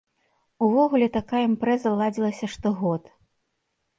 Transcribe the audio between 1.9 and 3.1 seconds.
ладзілася штогод.